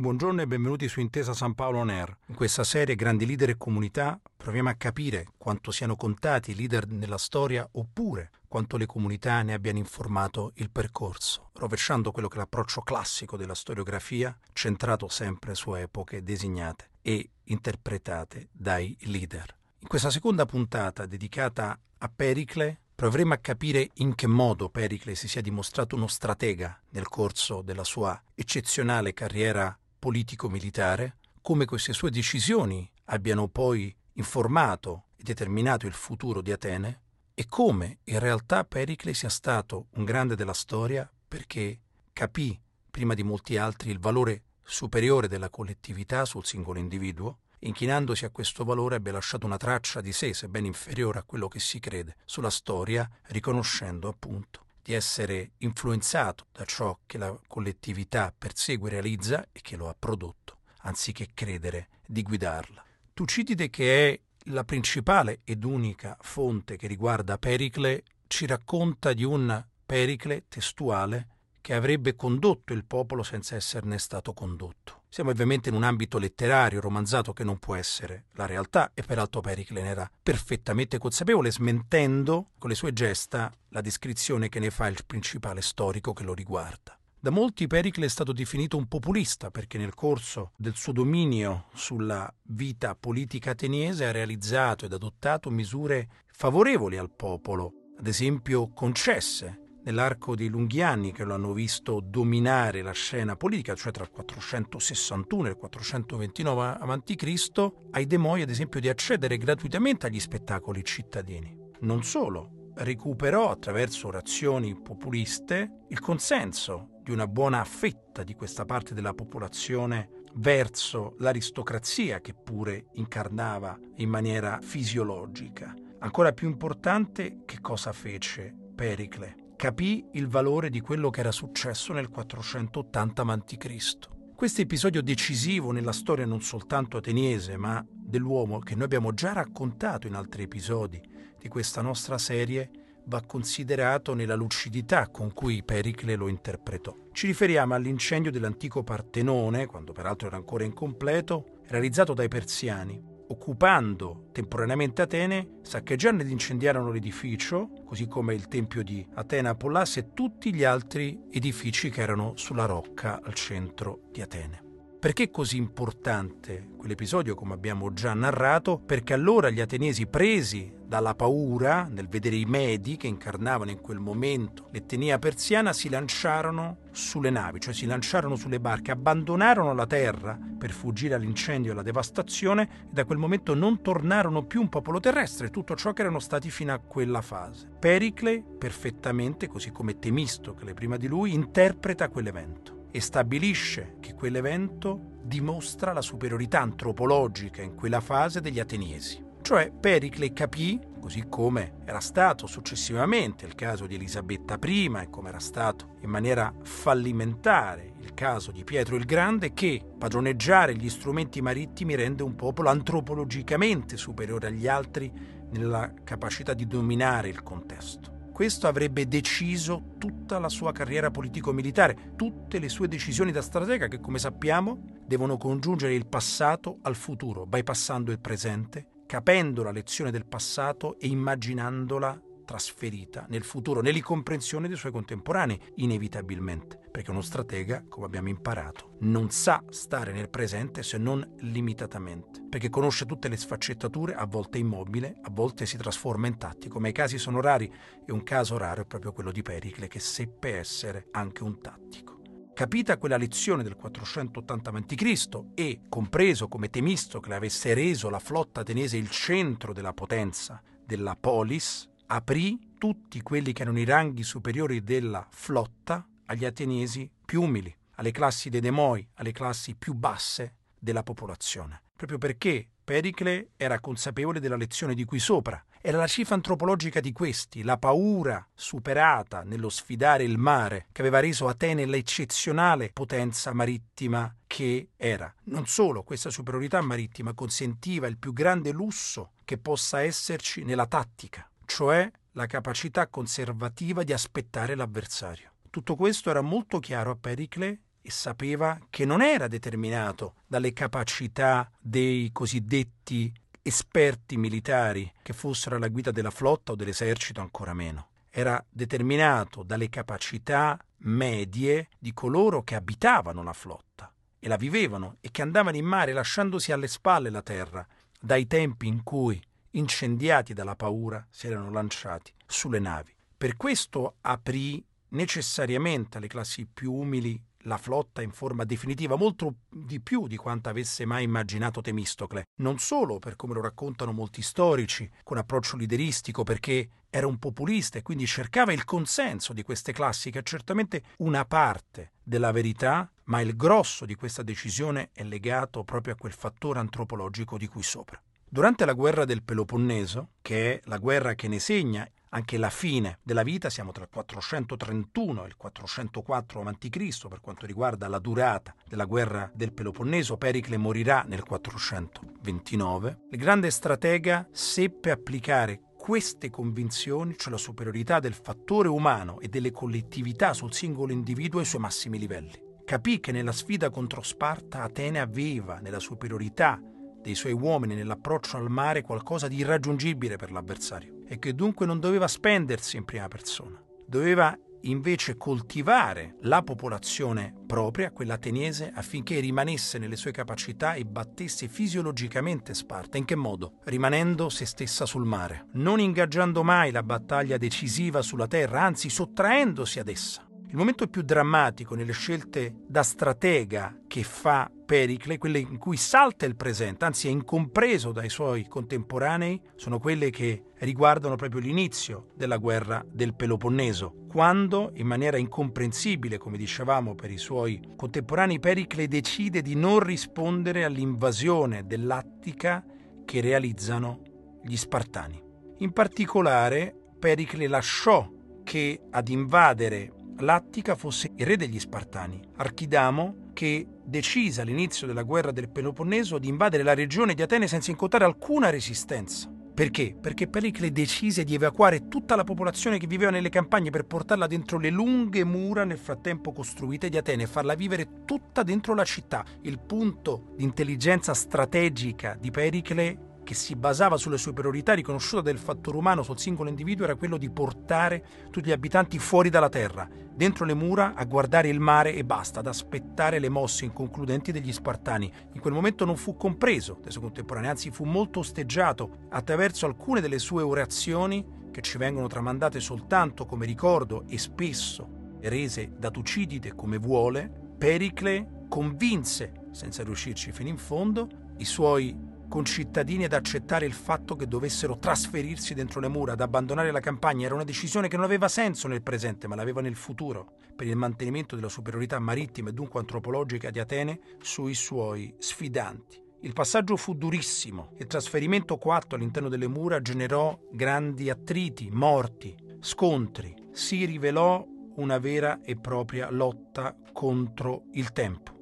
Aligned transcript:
Buongiorno 0.00 0.42
e 0.42 0.46
benvenuti 0.46 0.86
su 0.86 1.00
Intesa 1.00 1.34
San 1.34 1.54
Paolo 1.54 1.80
On 1.80 1.90
Air. 1.90 2.18
In 2.26 2.36
questa 2.36 2.62
serie 2.62 2.94
Grandi 2.94 3.26
leader 3.26 3.50
e 3.50 3.56
comunità 3.56 4.20
proviamo 4.36 4.68
a 4.68 4.74
capire 4.74 5.26
quanto 5.36 5.72
siano 5.72 5.96
contati 5.96 6.52
i 6.52 6.54
leader 6.54 6.86
nella 6.86 7.18
storia 7.18 7.68
oppure 7.72 8.30
quanto 8.46 8.76
le 8.76 8.86
comunità 8.86 9.42
ne 9.42 9.54
abbiano 9.54 9.78
informato 9.78 10.52
il 10.54 10.70
percorso, 10.70 11.50
rovesciando 11.54 12.12
quello 12.12 12.28
che 12.28 12.36
è 12.36 12.38
l'approccio 12.38 12.82
classico 12.82 13.36
della 13.36 13.56
storiografia, 13.56 14.38
centrato 14.52 15.08
sempre 15.08 15.56
su 15.56 15.74
epoche 15.74 16.22
designate 16.22 16.90
e 17.02 17.30
interpretate 17.46 18.50
dai 18.52 18.96
leader. 19.00 19.52
In 19.80 19.88
questa 19.88 20.10
seconda 20.10 20.46
puntata 20.46 21.06
dedicata 21.06 21.76
a 21.98 22.08
Pericle 22.08 22.82
proveremo 22.94 23.34
a 23.34 23.38
capire 23.38 23.90
in 23.94 24.14
che 24.14 24.28
modo 24.28 24.68
Pericle 24.68 25.16
si 25.16 25.26
sia 25.26 25.42
dimostrato 25.42 25.96
uno 25.96 26.06
stratega 26.06 26.82
nel 26.90 27.08
corso 27.08 27.62
della 27.62 27.82
sua 27.82 28.22
eccezionale 28.36 29.12
carriera 29.12 29.76
politico-militare, 29.98 31.16
come 31.40 31.64
queste 31.64 31.92
sue 31.92 32.10
decisioni 32.10 32.88
abbiano 33.06 33.48
poi 33.48 33.94
informato 34.14 35.06
e 35.16 35.22
determinato 35.22 35.86
il 35.86 35.92
futuro 35.92 36.40
di 36.40 36.52
Atene 36.52 37.02
e 37.34 37.46
come 37.46 37.98
in 38.04 38.18
realtà 38.18 38.64
Pericle 38.64 39.14
sia 39.14 39.28
stato 39.28 39.86
un 39.92 40.04
grande 40.04 40.34
della 40.34 40.52
storia 40.52 41.10
perché 41.26 41.80
capì 42.12 42.60
prima 42.90 43.14
di 43.14 43.22
molti 43.22 43.56
altri 43.56 43.90
il 43.90 44.00
valore 44.00 44.42
superiore 44.62 45.28
della 45.28 45.48
collettività 45.48 46.24
sul 46.24 46.44
singolo 46.44 46.78
individuo, 46.78 47.38
inchinandosi 47.60 48.24
a 48.24 48.30
questo 48.30 48.64
valore 48.64 48.96
abbia 48.96 49.12
lasciato 49.12 49.46
una 49.46 49.56
traccia 49.56 50.00
di 50.00 50.12
sé, 50.12 50.34
sebbene 50.34 50.66
inferiore 50.66 51.20
a 51.20 51.22
quello 51.22 51.48
che 51.48 51.60
si 51.60 51.80
crede, 51.80 52.16
sulla 52.24 52.50
storia, 52.50 53.08
riconoscendo 53.28 54.08
appunto 54.08 54.66
di 54.88 54.94
essere 54.94 55.50
influenzato 55.58 56.46
da 56.50 56.64
ciò 56.64 56.98
che 57.04 57.18
la 57.18 57.38
collettività 57.46 58.32
persegue 58.36 58.88
e 58.88 58.92
realizza 58.92 59.46
e 59.52 59.60
che 59.60 59.76
lo 59.76 59.86
ha 59.90 59.96
prodotto, 59.96 60.60
anziché 60.78 61.28
credere 61.34 61.88
di 62.06 62.22
guidarla. 62.22 62.82
Tucidide, 63.12 63.68
che 63.68 64.08
è 64.08 64.20
la 64.50 64.64
principale 64.64 65.40
ed 65.44 65.64
unica 65.64 66.16
fonte 66.22 66.76
che 66.76 66.86
riguarda 66.86 67.36
Pericle, 67.36 68.02
ci 68.28 68.46
racconta 68.46 69.12
di 69.12 69.24
un 69.24 69.62
Pericle 69.84 70.44
testuale 70.48 71.28
che 71.60 71.74
avrebbe 71.74 72.16
condotto 72.16 72.72
il 72.72 72.86
popolo 72.86 73.22
senza 73.22 73.56
esserne 73.56 73.98
stato 73.98 74.32
condotto. 74.32 74.97
Siamo 75.10 75.30
ovviamente 75.30 75.70
in 75.70 75.74
un 75.74 75.84
ambito 75.84 76.18
letterario, 76.18 76.80
romanzato, 76.80 77.32
che 77.32 77.42
non 77.42 77.58
può 77.58 77.74
essere 77.74 78.26
la 78.32 78.44
realtà 78.44 78.90
e 78.92 79.02
peraltro 79.02 79.40
Pericle 79.40 79.80
ne 79.80 79.88
era 79.88 80.10
perfettamente 80.22 80.98
consapevole, 80.98 81.50
smentendo 81.50 82.50
con 82.58 82.68
le 82.68 82.76
sue 82.76 82.92
gesta 82.92 83.50
la 83.70 83.80
descrizione 83.80 84.50
che 84.50 84.60
ne 84.60 84.70
fa 84.70 84.86
il 84.86 84.98
principale 85.06 85.62
storico 85.62 86.12
che 86.12 86.24
lo 86.24 86.34
riguarda. 86.34 86.96
Da 87.18 87.30
molti 87.30 87.66
Pericle 87.66 88.04
è 88.04 88.08
stato 88.08 88.32
definito 88.32 88.76
un 88.76 88.86
populista 88.86 89.50
perché 89.50 89.78
nel 89.78 89.94
corso 89.94 90.52
del 90.56 90.76
suo 90.76 90.92
dominio 90.92 91.64
sulla 91.74 92.32
vita 92.42 92.94
politica 92.94 93.52
ateniese 93.52 94.04
ha 94.06 94.12
realizzato 94.12 94.84
ed 94.84 94.92
adottato 94.92 95.50
misure 95.50 96.08
favorevoli 96.26 96.98
al 96.98 97.10
popolo, 97.10 97.72
ad 97.98 98.06
esempio 98.06 98.68
concesse 98.68 99.67
nell'arco 99.88 100.36
dei 100.36 100.48
lunghi 100.48 100.82
anni 100.82 101.12
che 101.12 101.24
lo 101.24 101.32
hanno 101.32 101.54
visto 101.54 102.00
dominare 102.00 102.82
la 102.82 102.92
scena 102.92 103.36
politica, 103.36 103.74
cioè 103.74 103.90
tra 103.90 104.04
il 104.04 104.10
461 104.10 105.46
e 105.46 105.50
il 105.50 105.56
429 105.56 106.76
a.C., 106.78 107.72
ai 107.92 108.06
demoi 108.06 108.42
ad 108.42 108.50
esempio 108.50 108.80
di 108.80 108.88
accedere 108.90 109.38
gratuitamente 109.38 110.06
agli 110.06 110.20
spettacoli 110.20 110.84
cittadini. 110.84 111.56
Non 111.80 112.04
solo, 112.04 112.72
recuperò 112.74 113.50
attraverso 113.50 114.08
orazioni 114.08 114.78
populiste 114.78 115.84
il 115.88 116.00
consenso 116.00 117.00
di 117.02 117.10
una 117.10 117.26
buona 117.26 117.64
fetta 117.64 118.22
di 118.22 118.34
questa 118.34 118.66
parte 118.66 118.92
della 118.92 119.14
popolazione 119.14 120.10
verso 120.34 121.14
l'aristocrazia 121.18 122.20
che 122.20 122.34
pure 122.34 122.88
incarnava 122.92 123.78
in 123.96 124.10
maniera 124.10 124.58
fisiologica. 124.60 125.74
Ancora 126.00 126.32
più 126.32 126.46
importante, 126.46 127.38
che 127.46 127.60
cosa 127.62 127.92
fece 127.92 128.54
Pericle? 128.74 129.46
Capì 129.58 130.06
il 130.12 130.28
valore 130.28 130.70
di 130.70 130.78
quello 130.80 131.10
che 131.10 131.18
era 131.18 131.32
successo 131.32 131.92
nel 131.92 132.10
480 132.10 133.22
a.C. 133.22 133.96
Questo 134.36 134.60
episodio 134.60 135.02
decisivo 135.02 135.72
nella 135.72 135.90
storia 135.90 136.24
non 136.24 136.40
soltanto 136.42 136.96
ateniese, 136.96 137.56
ma 137.56 137.84
dell'uomo 137.90 138.60
che 138.60 138.76
noi 138.76 138.84
abbiamo 138.84 139.12
già 139.12 139.32
raccontato 139.32 140.06
in 140.06 140.14
altri 140.14 140.44
episodi 140.44 141.02
di 141.36 141.48
questa 141.48 141.82
nostra 141.82 142.18
serie, 142.18 142.70
va 143.06 143.20
considerato 143.22 144.14
nella 144.14 144.36
lucidità 144.36 145.08
con 145.08 145.32
cui 145.32 145.64
Pericle 145.64 146.14
lo 146.14 146.28
interpretò. 146.28 146.94
Ci 147.10 147.26
riferiamo 147.26 147.74
all'incendio 147.74 148.30
dell'antico 148.30 148.84
Partenone, 148.84 149.66
quando 149.66 149.90
peraltro 149.90 150.28
era 150.28 150.36
ancora 150.36 150.62
incompleto, 150.62 151.62
realizzato 151.66 152.14
dai 152.14 152.28
persiani, 152.28 153.02
occupando 153.28 154.28
temporaneamente 154.32 155.02
Atene, 155.02 155.58
saccheggiarono 155.62 156.22
ed 156.22 156.30
incendiarono 156.30 156.90
l'edificio, 156.90 157.70
così 157.84 158.06
come 158.06 158.34
il 158.34 158.48
tempio 158.48 158.82
di 158.82 159.06
Atena 159.14 159.50
Apollas 159.50 159.96
e 159.96 160.12
tutti 160.14 160.54
gli 160.54 160.64
altri 160.64 161.18
edifici 161.30 161.90
che 161.90 162.02
erano 162.02 162.32
sulla 162.36 162.66
rocca 162.66 163.20
al 163.22 163.34
centro 163.34 164.08
di 164.12 164.20
Atene. 164.20 164.67
Perché 165.00 165.24
è 165.24 165.30
così 165.30 165.58
importante 165.58 166.70
quell'episodio, 166.76 167.36
come 167.36 167.54
abbiamo 167.54 167.92
già 167.92 168.14
narrato? 168.14 168.80
Perché 168.84 169.12
allora 169.12 169.48
gli 169.48 169.60
ateniesi, 169.60 170.08
presi 170.08 170.74
dalla 170.84 171.14
paura 171.14 171.84
nel 171.88 172.08
vedere 172.08 172.34
i 172.34 172.44
Medi 172.46 172.96
che 172.96 173.06
incarnavano 173.06 173.70
in 173.70 173.80
quel 173.80 174.00
momento 174.00 174.68
l'etnia 174.72 175.20
persiana, 175.20 175.72
si 175.72 175.88
lanciarono 175.88 176.78
sulle 176.90 177.30
navi, 177.30 177.60
cioè 177.60 177.74
si 177.74 177.86
lanciarono 177.86 178.34
sulle 178.34 178.58
barche, 178.58 178.90
abbandonarono 178.90 179.72
la 179.72 179.86
terra 179.86 180.36
per 180.58 180.72
fuggire 180.72 181.14
all'incendio 181.14 181.70
e 181.70 181.74
alla 181.74 181.82
devastazione 181.82 182.62
e 182.62 182.68
da 182.90 183.04
quel 183.04 183.18
momento 183.18 183.54
non 183.54 183.80
tornarono 183.80 184.46
più 184.46 184.60
un 184.60 184.68
popolo 184.68 184.98
terrestre, 184.98 185.50
tutto 185.50 185.76
ciò 185.76 185.92
che 185.92 186.02
erano 186.02 186.18
stati 186.18 186.50
fino 186.50 186.72
a 186.72 186.78
quella 186.78 187.22
fase. 187.22 187.70
Pericle, 187.78 188.42
perfettamente, 188.58 189.46
così 189.46 189.70
come 189.70 190.00
Temistocle 190.00 190.74
prima 190.74 190.96
di 190.96 191.06
lui, 191.06 191.34
interpreta 191.34 192.08
quell'evento 192.08 192.77
e 192.90 193.00
stabilisce 193.00 193.96
che 194.00 194.14
quell'evento 194.14 195.16
dimostra 195.22 195.92
la 195.92 196.00
superiorità 196.00 196.60
antropologica 196.60 197.62
in 197.62 197.74
quella 197.74 198.00
fase 198.00 198.40
degli 198.40 198.60
ateniesi. 198.60 199.26
Cioè 199.40 199.70
Pericle 199.70 200.32
capì, 200.32 200.78
così 201.00 201.24
come 201.28 201.76
era 201.84 202.00
stato 202.00 202.46
successivamente 202.46 203.46
il 203.46 203.54
caso 203.54 203.86
di 203.86 203.94
Elisabetta 203.94 204.58
I 204.62 204.90
e 205.00 205.10
come 205.10 205.28
era 205.30 205.38
stato 205.38 205.96
in 206.02 206.10
maniera 206.10 206.52
fallimentare 206.62 207.94
il 208.00 208.12
caso 208.14 208.50
di 208.50 208.64
Pietro 208.64 208.96
il 208.96 209.04
Grande, 209.04 209.54
che 209.54 209.82
padroneggiare 209.98 210.74
gli 210.74 210.90
strumenti 210.90 211.40
marittimi 211.40 211.94
rende 211.94 212.22
un 212.22 212.34
popolo 212.34 212.68
antropologicamente 212.68 213.96
superiore 213.96 214.48
agli 214.48 214.66
altri 214.66 215.10
nella 215.50 215.92
capacità 216.04 216.52
di 216.52 216.66
dominare 216.66 217.28
il 217.28 217.42
contesto. 217.42 218.17
Questo 218.38 218.68
avrebbe 218.68 219.08
deciso 219.08 219.94
tutta 219.98 220.38
la 220.38 220.48
sua 220.48 220.70
carriera 220.70 221.10
politico-militare, 221.10 222.12
tutte 222.14 222.60
le 222.60 222.68
sue 222.68 222.86
decisioni 222.86 223.32
da 223.32 223.42
stratega 223.42 223.88
che, 223.88 223.98
come 223.98 224.20
sappiamo, 224.20 225.00
devono 225.04 225.36
congiungere 225.36 225.92
il 225.92 226.06
passato 226.06 226.78
al 226.82 226.94
futuro, 226.94 227.46
bypassando 227.46 228.12
il 228.12 228.20
presente, 228.20 229.02
capendo 229.06 229.64
la 229.64 229.72
lezione 229.72 230.12
del 230.12 230.24
passato 230.24 231.00
e 231.00 231.08
immaginandola 231.08 232.16
trasferita 232.48 233.26
nel 233.28 233.42
futuro, 233.42 233.82
nell'incomprensione 233.82 234.68
dei 234.68 234.76
suoi 234.78 234.90
contemporanei, 234.90 235.60
inevitabilmente, 235.74 236.80
perché 236.90 237.10
uno 237.10 237.20
stratega, 237.20 237.84
come 237.90 238.06
abbiamo 238.06 238.30
imparato, 238.30 238.96
non 239.00 239.30
sa 239.30 239.62
stare 239.68 240.12
nel 240.12 240.30
presente 240.30 240.82
se 240.82 240.96
non 240.96 241.34
limitatamente, 241.40 242.46
perché 242.48 242.70
conosce 242.70 243.04
tutte 243.04 243.28
le 243.28 243.36
sfaccettature, 243.36 244.14
a 244.14 244.24
volte 244.24 244.56
immobile, 244.56 245.18
a 245.20 245.30
volte 245.30 245.66
si 245.66 245.76
trasforma 245.76 246.26
in 246.26 246.38
tattico, 246.38 246.80
ma 246.80 246.88
i 246.88 246.92
casi 246.92 247.18
sono 247.18 247.42
rari 247.42 247.70
e 248.06 248.12
un 248.12 248.22
caso 248.22 248.56
raro 248.56 248.80
è 248.80 248.86
proprio 248.86 249.12
quello 249.12 249.30
di 249.30 249.42
Pericle, 249.42 249.86
che 249.86 250.00
seppe 250.00 250.56
essere 250.56 251.08
anche 251.10 251.42
un 251.42 251.60
tattico. 251.60 252.16
Capita 252.54 252.96
quella 252.96 253.18
lezione 253.18 253.62
del 253.62 253.76
480 253.76 254.70
a.C. 254.70 255.28
e, 255.52 255.82
compreso 255.90 256.48
come 256.48 256.70
Temistocle 256.70 257.34
avesse 257.34 257.74
reso 257.74 258.08
la 258.08 258.18
flotta 258.18 258.62
ateniese 258.62 258.96
il 258.96 259.10
centro 259.10 259.74
della 259.74 259.92
potenza 259.92 260.62
della 260.82 261.14
polis, 261.14 261.86
aprì 262.10 262.74
tutti 262.78 263.20
quelli 263.20 263.52
che 263.52 263.62
erano 263.62 263.78
i 263.78 263.84
ranghi 263.84 264.22
superiori 264.22 264.82
della 264.82 265.26
flotta 265.30 266.06
agli 266.26 266.44
ateniesi 266.44 267.10
più 267.24 267.42
umili, 267.42 267.74
alle 267.96 268.12
classi 268.12 268.48
dei 268.48 268.60
demoi, 268.60 269.06
alle 269.14 269.32
classi 269.32 269.74
più 269.74 269.94
basse 269.94 270.54
della 270.78 271.02
popolazione. 271.02 271.82
Proprio 271.96 272.18
perché 272.18 272.66
Pericle 272.84 273.50
era 273.56 273.80
consapevole 273.80 274.40
della 274.40 274.56
lezione 274.56 274.94
di 274.94 275.04
qui 275.04 275.18
sopra 275.18 275.62
Era 275.80 275.98
la 275.98 276.06
cifra 276.06 276.34
antropologica 276.34 277.00
di 277.00 277.12
questi, 277.12 277.62
la 277.62 277.76
paura 277.76 278.46
superata 278.54 279.42
nello 279.42 279.68
sfidare 279.68 280.24
il 280.24 280.38
mare, 280.38 280.86
che 280.92 281.02
aveva 281.02 281.20
reso 281.20 281.46
Atene 281.48 281.84
l'eccezionale 281.84 282.90
potenza 282.92 283.52
marittima 283.52 284.34
che 284.46 284.88
era. 284.96 285.32
Non 285.44 285.66
solo, 285.66 286.02
questa 286.02 286.30
superiorità 286.30 286.80
marittima 286.80 287.34
consentiva 287.34 288.06
il 288.06 288.16
più 288.16 288.32
grande 288.32 288.72
lusso 288.72 289.32
che 289.44 289.58
possa 289.58 290.00
esserci 290.00 290.64
nella 290.64 290.86
tattica, 290.86 291.48
cioè 291.68 292.10
la 292.32 292.46
capacità 292.46 293.08
conservativa 293.08 294.02
di 294.02 294.14
aspettare 294.14 294.74
l'avversario. 294.74 295.52
Tutto 295.68 295.96
questo 295.96 296.30
era 296.30 296.40
molto 296.40 296.78
chiaro 296.78 297.10
a 297.10 297.16
Pericle 297.16 297.80
e 298.00 298.10
sapeva 298.10 298.78
che 298.88 299.04
non 299.04 299.20
era 299.20 299.48
determinato 299.48 300.36
dalle 300.46 300.72
capacità 300.72 301.70
dei 301.78 302.30
cosiddetti 302.32 303.30
esperti 303.60 304.38
militari 304.38 305.12
che 305.22 305.34
fossero 305.34 305.76
alla 305.76 305.88
guida 305.88 306.10
della 306.10 306.30
flotta 306.30 306.72
o 306.72 306.74
dell'esercito 306.74 307.42
ancora 307.42 307.74
meno. 307.74 308.08
Era 308.30 308.64
determinato 308.70 309.62
dalle 309.62 309.90
capacità 309.90 310.78
medie 311.00 311.88
di 311.98 312.14
coloro 312.14 312.62
che 312.62 312.76
abitavano 312.76 313.42
la 313.42 313.52
flotta 313.52 314.10
e 314.38 314.48
la 314.48 314.56
vivevano 314.56 315.16
e 315.20 315.30
che 315.30 315.42
andavano 315.42 315.76
in 315.76 315.84
mare 315.84 316.14
lasciandosi 316.14 316.72
alle 316.72 316.88
spalle 316.88 317.28
la 317.28 317.42
terra, 317.42 317.86
dai 318.18 318.46
tempi 318.46 318.86
in 318.86 319.02
cui, 319.02 319.40
incendiati 319.72 320.52
dalla 320.52 320.76
paura, 320.76 321.26
si 321.30 321.46
erano 321.46 321.70
lanciati 321.70 322.32
sulle 322.46 322.78
navi. 322.78 323.14
Per 323.36 323.56
questo 323.56 324.16
aprì 324.22 324.84
necessariamente 325.10 326.18
alle 326.18 326.26
classi 326.26 326.66
più 326.66 326.92
umili 326.92 327.40
la 327.62 327.76
flotta 327.76 328.22
in 328.22 328.30
forma 328.30 328.64
definitiva, 328.64 329.16
molto 329.16 329.56
di 329.68 330.00
più 330.00 330.26
di 330.26 330.36
quanto 330.36 330.68
avesse 330.68 331.04
mai 331.04 331.24
immaginato 331.24 331.80
Temistocle, 331.80 332.44
non 332.56 332.78
solo 332.78 333.18
per 333.18 333.36
come 333.36 333.54
lo 333.54 333.60
raccontano 333.60 334.12
molti 334.12 334.42
storici, 334.42 335.08
con 335.22 335.38
approccio 335.38 335.76
lideristico, 335.76 336.44
perché 336.44 336.88
era 337.10 337.26
un 337.26 337.38
populista 337.38 337.98
e 337.98 338.02
quindi 338.02 338.26
cercava 338.26 338.72
il 338.72 338.84
consenso 338.84 339.52
di 339.52 339.62
queste 339.62 339.92
classi, 339.92 340.30
che 340.30 340.40
è 340.40 340.42
certamente 340.42 341.02
una 341.18 341.44
parte 341.44 342.12
della 342.22 342.52
verità, 342.52 343.10
ma 343.24 343.40
il 343.40 343.56
grosso 343.56 344.04
di 344.04 344.14
questa 344.14 344.42
decisione 344.42 345.10
è 345.12 345.22
legato 345.22 345.84
proprio 345.84 346.14
a 346.14 346.16
quel 346.16 346.32
fattore 346.32 346.78
antropologico 346.78 347.58
di 347.58 347.66
cui 347.66 347.82
sopra. 347.82 348.20
Durante 348.50 348.86
la 348.86 348.94
guerra 348.94 349.26
del 349.26 349.42
Peloponneso, 349.42 350.30
che 350.40 350.72
è 350.72 350.80
la 350.84 350.96
guerra 350.96 351.34
che 351.34 351.48
ne 351.48 351.58
segna 351.58 352.08
anche 352.30 352.56
la 352.56 352.70
fine 352.70 353.18
della 353.22 353.42
vita, 353.42 353.68
siamo 353.68 353.92
tra 353.92 354.04
il 354.04 354.08
431 354.10 355.44
e 355.44 355.48
il 355.48 355.56
404 355.56 356.62
a.C. 356.62 357.28
per 357.28 357.40
quanto 357.42 357.66
riguarda 357.66 358.08
la 358.08 358.18
durata 358.18 358.74
della 358.88 359.04
guerra 359.04 359.50
del 359.54 359.74
Peloponneso, 359.74 360.38
Pericle 360.38 360.78
morirà 360.78 361.24
nel 361.26 361.42
429. 361.42 363.18
Il 363.32 363.38
grande 363.38 363.70
stratega 363.70 364.48
seppe 364.50 365.10
applicare 365.10 365.80
queste 365.94 366.48
convinzioni, 366.48 367.36
cioè 367.36 367.52
la 367.52 367.58
superiorità 367.58 368.18
del 368.18 368.32
fattore 368.32 368.88
umano 368.88 369.40
e 369.40 369.48
delle 369.48 369.72
collettività 369.72 370.54
sul 370.54 370.72
singolo 370.72 371.12
individuo 371.12 371.60
ai 371.60 371.66
suoi 371.66 371.82
massimi 371.82 372.18
livelli. 372.18 372.66
Capì 372.86 373.20
che 373.20 373.30
nella 373.30 373.52
sfida 373.52 373.90
contro 373.90 374.22
Sparta 374.22 374.84
Atene 374.84 375.20
aveva, 375.20 375.80
nella 375.80 375.98
superiorità 375.98 376.80
dei 377.22 377.34
suoi 377.34 377.52
uomini 377.52 377.94
nell'approccio 377.94 378.56
al 378.56 378.70
mare 378.70 379.02
qualcosa 379.02 379.48
di 379.48 379.56
irraggiungibile 379.56 380.36
per 380.36 380.50
l'avversario 380.50 381.22
e 381.26 381.38
che 381.38 381.54
dunque 381.54 381.86
non 381.86 382.00
doveva 382.00 382.28
spendersi 382.28 382.96
in 382.96 383.04
prima 383.04 383.28
persona, 383.28 383.82
doveva 384.06 384.56
invece 384.82 385.36
coltivare 385.36 386.36
la 386.42 386.62
popolazione 386.62 387.54
propria, 387.66 388.10
quella 388.10 388.34
ateniese, 388.34 388.90
affinché 388.94 389.40
rimanesse 389.40 389.98
nelle 389.98 390.16
sue 390.16 390.30
capacità 390.30 390.94
e 390.94 391.04
battesse 391.04 391.68
fisiologicamente 391.68 392.74
Sparta. 392.74 393.18
In 393.18 393.24
che 393.24 393.34
modo? 393.34 393.78
Rimanendo 393.84 394.48
se 394.48 394.64
stessa 394.66 395.04
sul 395.06 395.24
mare, 395.24 395.66
non 395.72 396.00
ingaggiando 396.00 396.62
mai 396.62 396.90
la 396.90 397.02
battaglia 397.02 397.56
decisiva 397.56 398.22
sulla 398.22 398.46
terra, 398.46 398.82
anzi 398.82 399.08
sottraendosi 399.08 399.98
ad 399.98 400.08
essa. 400.08 400.47
Il 400.70 400.76
momento 400.76 401.06
più 401.06 401.22
drammatico 401.22 401.94
nelle 401.94 402.12
scelte 402.12 402.74
da 402.86 403.02
stratega 403.02 404.02
che 404.06 404.22
fa 404.22 404.70
Pericle, 404.84 405.38
quelle 405.38 405.60
in 405.60 405.78
cui 405.78 405.96
salta 405.96 406.44
il 406.44 406.56
presente, 406.56 407.06
anzi 407.06 407.26
è 407.28 407.30
incompreso 407.30 408.12
dai 408.12 408.28
suoi 408.28 408.66
contemporanei, 408.68 409.58
sono 409.76 409.98
quelle 409.98 410.28
che 410.28 410.64
riguardano 410.80 411.36
proprio 411.36 411.62
l'inizio 411.62 412.32
della 412.36 412.58
guerra 412.58 413.02
del 413.10 413.34
Peloponneso, 413.34 414.26
quando, 414.28 414.90
in 414.96 415.06
maniera 415.06 415.38
incomprensibile, 415.38 416.36
come 416.36 416.58
dicevamo 416.58 417.14
per 417.14 417.30
i 417.30 417.38
suoi 417.38 417.80
contemporanei, 417.96 418.60
Pericle 418.60 419.08
decide 419.08 419.62
di 419.62 419.74
non 419.74 420.00
rispondere 420.00 420.84
all'invasione 420.84 421.86
dell'Attica 421.86 422.84
che 423.24 423.40
realizzano 423.40 424.20
gli 424.62 424.76
Spartani. 424.76 425.42
In 425.78 425.92
particolare, 425.92 426.94
Pericle 427.18 427.66
lasciò 427.68 428.30
che 428.64 429.00
ad 429.10 429.28
invadere 429.28 430.12
l'Attica 430.40 430.94
fosse 430.94 431.32
il 431.36 431.46
re 431.46 431.56
degli 431.56 431.78
Spartani, 431.78 432.40
Archidamo, 432.56 433.50
che 433.52 433.86
decise 434.04 434.60
all'inizio 434.60 435.06
della 435.06 435.22
guerra 435.22 435.50
del 435.50 435.68
Peloponneso 435.68 436.38
di 436.38 436.48
invadere 436.48 436.82
la 436.82 436.94
regione 436.94 437.34
di 437.34 437.42
Atene 437.42 437.66
senza 437.66 437.90
incontrare 437.90 438.24
alcuna 438.24 438.70
resistenza. 438.70 439.50
Perché? 439.78 440.16
Perché 440.20 440.48
Pericle 440.48 440.90
decise 440.90 441.44
di 441.44 441.54
evacuare 441.54 442.08
tutta 442.08 442.34
la 442.34 442.42
popolazione 442.42 442.98
che 442.98 443.06
viveva 443.06 443.30
nelle 443.30 443.48
campagne 443.48 443.90
per 443.90 444.06
portarla 444.06 444.48
dentro 444.48 444.76
le 444.76 444.90
lunghe 444.90 445.44
mura 445.44 445.84
nel 445.84 445.98
frattempo 445.98 446.52
costruite 446.52 447.08
di 447.08 447.16
Atene 447.16 447.44
e 447.44 447.46
farla 447.46 447.74
vivere 447.76 448.24
tutta 448.24 448.64
dentro 448.64 448.94
la 448.94 449.04
città. 449.04 449.44
Il 449.62 449.78
punto 449.78 450.52
di 450.56 450.64
intelligenza 450.64 451.32
strategica 451.32 452.36
di 452.40 452.50
Pericle 452.50 453.27
che 453.48 453.54
si 453.54 453.76
basava 453.76 454.18
sulle 454.18 454.36
superiorità 454.36 454.92
riconosciute 454.92 455.44
del 455.44 455.56
fattore 455.56 455.96
umano 455.96 456.22
sul 456.22 456.38
singolo 456.38 456.68
individuo 456.68 457.06
era 457.06 457.14
quello 457.14 457.38
di 457.38 457.48
portare 457.48 458.22
tutti 458.50 458.68
gli 458.68 458.72
abitanti 458.72 459.18
fuori 459.18 459.48
dalla 459.48 459.70
terra, 459.70 460.06
dentro 460.34 460.66
le 460.66 460.74
mura, 460.74 461.14
a 461.14 461.24
guardare 461.24 461.68
il 461.68 461.80
mare 461.80 462.12
e 462.12 462.26
basta, 462.26 462.60
ad 462.60 462.66
aspettare 462.66 463.38
le 463.38 463.48
mosse 463.48 463.86
inconcludenti 463.86 464.52
degli 464.52 464.70
Spartani. 464.70 465.32
In 465.54 465.60
quel 465.62 465.72
momento 465.72 466.04
non 466.04 466.18
fu 466.18 466.36
compreso 466.36 466.98
dai 467.00 467.10
suoi 467.10 467.24
contemporanei, 467.24 467.70
anzi 467.70 467.90
fu 467.90 468.04
molto 468.04 468.40
osteggiato 468.40 469.28
attraverso 469.30 469.86
alcune 469.86 470.20
delle 470.20 470.38
sue 470.38 470.60
orazioni 470.60 471.70
che 471.70 471.80
ci 471.80 471.96
vengono 471.96 472.26
tramandate 472.26 472.80
soltanto 472.80 473.46
come 473.46 473.64
ricordo 473.64 474.24
e 474.28 474.36
spesso 474.36 475.08
rese 475.40 475.92
da 475.96 476.10
Tucidide 476.10 476.74
come 476.74 476.98
vuole, 476.98 477.50
Pericle 477.78 478.66
convinse, 478.68 479.68
senza 479.70 480.02
riuscirci 480.02 480.52
fino 480.52 480.68
in 480.68 480.76
fondo, 480.76 481.46
i 481.56 481.64
suoi 481.64 482.36
concittadini 482.48 483.24
ad 483.24 483.34
accettare 483.34 483.86
il 483.86 483.92
fatto 483.92 484.34
che 484.34 484.48
dovessero 484.48 484.98
trasferirsi 484.98 485.74
dentro 485.74 486.00
le 486.00 486.08
mura, 486.08 486.32
ad 486.32 486.40
abbandonare 486.40 486.90
la 486.90 487.00
campagna. 487.00 487.46
Era 487.46 487.54
una 487.54 487.64
decisione 487.64 488.08
che 488.08 488.16
non 488.16 488.24
aveva 488.24 488.48
senso 488.48 488.88
nel 488.88 489.02
presente, 489.02 489.46
ma 489.46 489.54
l'aveva 489.54 489.80
nel 489.80 489.94
futuro, 489.94 490.54
per 490.74 490.86
il 490.86 490.96
mantenimento 490.96 491.54
della 491.54 491.68
superiorità 491.68 492.18
marittima 492.18 492.70
e 492.70 492.72
dunque 492.72 493.00
antropologica 493.00 493.70
di 493.70 493.78
Atene 493.78 494.20
sui 494.40 494.74
suoi 494.74 495.34
sfidanti. 495.38 496.20
Il 496.40 496.52
passaggio 496.52 496.96
fu 496.96 497.14
durissimo. 497.14 497.92
Il 497.98 498.06
trasferimento 498.06 498.78
coatto 498.78 499.14
all'interno 499.14 499.48
delle 499.48 499.66
mura 499.66 500.00
generò 500.00 500.58
grandi 500.72 501.30
attriti, 501.30 501.90
morti, 501.90 502.56
scontri. 502.80 503.54
Si 503.72 504.04
rivelò 504.04 504.64
una 504.96 505.18
vera 505.18 505.60
e 505.62 505.76
propria 505.76 506.30
lotta 506.30 506.96
contro 507.12 507.84
il 507.92 508.12
tempo, 508.12 508.56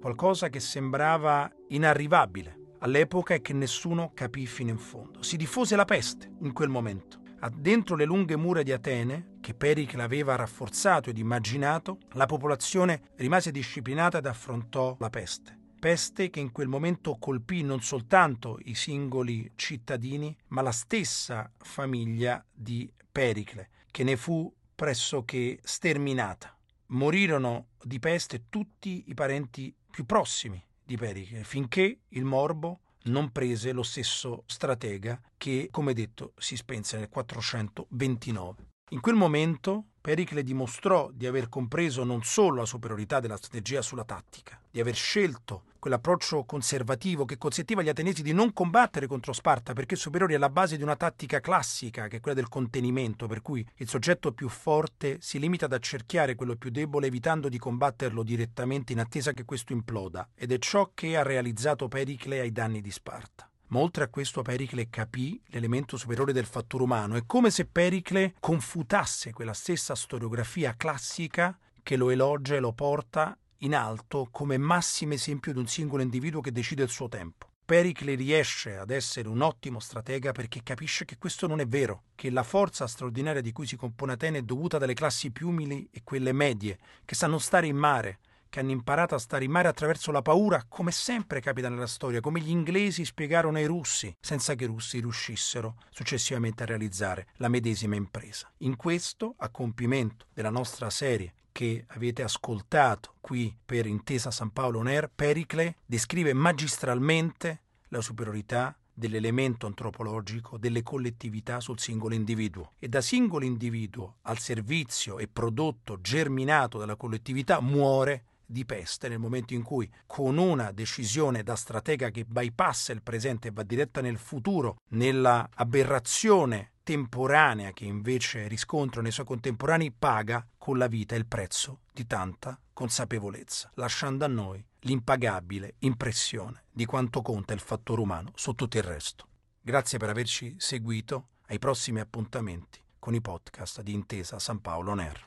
qualcosa 0.00 0.48
che 0.48 0.60
sembrava 0.60 1.50
inarrivabile 1.68 2.64
all'epoca 2.86 3.34
e 3.34 3.42
che 3.42 3.52
nessuno 3.52 4.12
capì 4.14 4.46
fino 4.46 4.70
in 4.70 4.78
fondo. 4.78 5.22
Si 5.22 5.36
diffuse 5.36 5.76
la 5.76 5.84
peste 5.84 6.30
in 6.40 6.52
quel 6.52 6.68
momento. 6.68 7.24
Dentro 7.52 7.94
le 7.94 8.04
lunghe 8.04 8.36
mura 8.36 8.62
di 8.62 8.72
Atene, 8.72 9.36
che 9.40 9.54
Pericle 9.54 10.02
aveva 10.02 10.34
rafforzato 10.34 11.10
ed 11.10 11.18
immaginato, 11.18 11.98
la 12.12 12.26
popolazione 12.26 13.10
rimase 13.16 13.52
disciplinata 13.52 14.18
ed 14.18 14.26
affrontò 14.26 14.96
la 14.98 15.10
peste. 15.10 15.56
Peste 15.78 16.30
che 16.30 16.40
in 16.40 16.50
quel 16.50 16.66
momento 16.66 17.18
colpì 17.18 17.62
non 17.62 17.82
soltanto 17.82 18.58
i 18.64 18.74
singoli 18.74 19.52
cittadini, 19.54 20.36
ma 20.48 20.62
la 20.62 20.72
stessa 20.72 21.52
famiglia 21.56 22.44
di 22.52 22.90
Pericle, 23.12 23.68
che 23.92 24.02
ne 24.02 24.16
fu 24.16 24.52
pressoché 24.74 25.60
sterminata. 25.62 26.56
Morirono 26.86 27.68
di 27.80 28.00
peste 28.00 28.46
tutti 28.48 29.04
i 29.06 29.14
parenti 29.14 29.72
più 29.88 30.04
prossimi 30.04 30.60
di 30.86 30.96
Pericle, 30.96 31.44
finché 31.44 31.98
il 32.08 32.24
morbo 32.24 32.80
non 33.04 33.30
prese 33.30 33.72
lo 33.72 33.82
stesso 33.82 34.44
stratega 34.46 35.20
che, 35.36 35.68
come 35.70 35.92
detto, 35.92 36.32
si 36.38 36.56
spense 36.56 36.96
nel 36.96 37.08
429. 37.08 38.64
In 38.90 39.00
quel 39.00 39.16
momento 39.16 39.86
Pericle 40.00 40.44
dimostrò 40.44 41.10
di 41.12 41.26
aver 41.26 41.48
compreso 41.48 42.04
non 42.04 42.22
solo 42.22 42.58
la 42.58 42.66
superiorità 42.66 43.18
della 43.18 43.36
strategia 43.36 43.82
sulla 43.82 44.04
tattica, 44.04 44.60
di 44.70 44.78
aver 44.78 44.94
scelto 44.94 45.64
quell'approccio 45.86 46.42
conservativo 46.42 47.24
che 47.24 47.38
consentiva 47.38 47.80
agli 47.80 47.88
ateniesi 47.88 48.24
di 48.24 48.32
non 48.32 48.52
combattere 48.52 49.06
contro 49.06 49.32
Sparta 49.32 49.72
perché 49.72 49.94
superiori 49.94 50.34
alla 50.34 50.50
base 50.50 50.76
di 50.76 50.82
una 50.82 50.96
tattica 50.96 51.38
classica 51.38 52.08
che 52.08 52.16
è 52.16 52.20
quella 52.20 52.36
del 52.36 52.48
contenimento, 52.48 53.28
per 53.28 53.40
cui 53.40 53.64
il 53.76 53.88
soggetto 53.88 54.32
più 54.32 54.48
forte 54.48 55.18
si 55.20 55.38
limita 55.38 55.66
ad 55.66 55.74
accerchiare 55.74 56.34
quello 56.34 56.56
più 56.56 56.70
debole 56.70 57.06
evitando 57.06 57.48
di 57.48 57.56
combatterlo 57.56 58.24
direttamente 58.24 58.92
in 58.92 58.98
attesa 58.98 59.30
che 59.30 59.44
questo 59.44 59.72
imploda, 59.72 60.28
ed 60.34 60.50
è 60.50 60.58
ciò 60.58 60.90
che 60.92 61.16
ha 61.16 61.22
realizzato 61.22 61.86
Pericle 61.86 62.40
ai 62.40 62.50
danni 62.50 62.80
di 62.80 62.90
Sparta. 62.90 63.48
Ma 63.68 63.78
oltre 63.78 64.02
a 64.02 64.08
questo 64.08 64.42
Pericle 64.42 64.90
capì 64.90 65.40
l'elemento 65.50 65.96
superiore 65.96 66.32
del 66.32 66.46
fattore 66.46 66.82
umano. 66.82 67.14
È 67.14 67.22
come 67.26 67.50
se 67.50 67.66
Pericle 67.66 68.34
confutasse 68.40 69.32
quella 69.32 69.54
stessa 69.54 69.94
storiografia 69.94 70.74
classica 70.76 71.56
che 71.80 71.96
lo 71.96 72.10
elogia 72.10 72.56
e 72.56 72.60
lo 72.60 72.72
porta 72.72 73.38
in 73.58 73.74
alto 73.74 74.28
come 74.30 74.58
massimo 74.58 75.14
esempio 75.14 75.52
di 75.52 75.58
un 75.58 75.66
singolo 75.66 76.02
individuo 76.02 76.40
che 76.40 76.52
decide 76.52 76.82
il 76.82 76.88
suo 76.88 77.08
tempo. 77.08 77.48
Pericle 77.64 78.14
riesce 78.14 78.76
ad 78.76 78.90
essere 78.90 79.28
un 79.28 79.40
ottimo 79.40 79.80
stratega 79.80 80.30
perché 80.30 80.62
capisce 80.62 81.04
che 81.04 81.18
questo 81.18 81.48
non 81.48 81.58
è 81.58 81.66
vero, 81.66 82.04
che 82.14 82.30
la 82.30 82.44
forza 82.44 82.86
straordinaria 82.86 83.40
di 83.40 83.50
cui 83.50 83.66
si 83.66 83.76
compone 83.76 84.12
Atene 84.12 84.38
è 84.38 84.42
dovuta 84.42 84.78
dalle 84.78 84.94
classi 84.94 85.32
più 85.32 85.48
umili 85.48 85.88
e 85.90 86.02
quelle 86.04 86.32
medie, 86.32 86.78
che 87.04 87.16
sanno 87.16 87.38
stare 87.38 87.66
in 87.66 87.76
mare, 87.76 88.20
che 88.48 88.60
hanno 88.60 88.70
imparato 88.70 89.14
a 89.14 89.18
stare 89.18 89.44
in 89.44 89.50
mare 89.50 89.68
attraverso 89.68 90.10
la 90.12 90.22
paura, 90.22 90.64
come 90.68 90.90
sempre 90.90 91.40
capita 91.40 91.68
nella 91.68 91.86
storia, 91.86 92.20
come 92.20 92.40
gli 92.40 92.50
inglesi 92.50 93.04
spiegarono 93.04 93.58
ai 93.58 93.66
russi, 93.66 94.14
senza 94.20 94.54
che 94.54 94.64
i 94.64 94.68
russi 94.68 95.00
riuscissero 95.00 95.76
successivamente 95.90 96.62
a 96.62 96.66
realizzare 96.66 97.28
la 97.36 97.48
medesima 97.48 97.94
impresa. 97.96 98.50
In 98.58 98.76
questo, 98.76 99.34
a 99.38 99.48
compimento 99.50 100.26
della 100.32 100.50
nostra 100.50 100.90
serie 100.90 101.34
che 101.52 101.84
avete 101.88 102.22
ascoltato 102.22 103.14
qui 103.20 103.56
per 103.64 103.86
Intesa 103.86 104.30
San 104.30 104.50
Paolo 104.50 104.82
Air, 104.82 105.10
Pericle 105.14 105.76
descrive 105.86 106.34
magistralmente 106.34 107.62
la 107.88 108.02
superiorità 108.02 108.76
dell'elemento 108.92 109.66
antropologico 109.66 110.56
delle 110.56 110.82
collettività 110.82 111.60
sul 111.60 111.78
singolo 111.78 112.14
individuo 112.14 112.72
e 112.78 112.88
da 112.88 113.02
singolo 113.02 113.44
individuo 113.44 114.16
al 114.22 114.38
servizio 114.38 115.18
e 115.18 115.28
prodotto 115.28 116.00
germinato 116.00 116.78
dalla 116.78 116.96
collettività 116.96 117.60
muore 117.60 118.24
di 118.46 118.64
peste 118.64 119.08
nel 119.08 119.18
momento 119.18 119.54
in 119.54 119.62
cui 119.62 119.90
con 120.06 120.38
una 120.38 120.70
decisione 120.70 121.42
da 121.42 121.56
stratega 121.56 122.10
che 122.10 122.24
bypassa 122.24 122.92
il 122.92 123.02
presente 123.02 123.48
e 123.48 123.50
va 123.52 123.62
diretta 123.62 124.00
nel 124.00 124.18
futuro, 124.18 124.76
nella 124.90 125.48
aberrazione 125.54 126.72
temporanea 126.82 127.72
che 127.72 127.84
invece 127.84 128.46
riscontra 128.46 129.02
nei 129.02 129.10
suoi 129.10 129.26
contemporanei 129.26 129.90
paga 129.90 130.46
con 130.56 130.78
la 130.78 130.86
vita 130.86 131.16
il 131.16 131.26
prezzo 131.26 131.80
di 131.92 132.06
tanta 132.06 132.58
consapevolezza, 132.72 133.72
lasciando 133.74 134.24
a 134.24 134.28
noi 134.28 134.64
l'impagabile 134.80 135.74
impressione 135.80 136.64
di 136.70 136.84
quanto 136.84 137.22
conta 137.22 137.52
il 137.54 137.60
fattore 137.60 138.00
umano 138.00 138.30
su 138.36 138.52
tutto 138.52 138.76
il 138.76 138.84
resto. 138.84 139.26
Grazie 139.60 139.98
per 139.98 140.10
averci 140.10 140.54
seguito, 140.58 141.30
ai 141.48 141.58
prossimi 141.58 142.00
appuntamenti 142.00 142.80
con 142.98 143.14
i 143.14 143.20
podcast 143.20 143.82
di 143.82 143.92
Intesa 143.92 144.38
San 144.38 144.60
Paolo 144.60 144.94
Ner. 144.94 145.26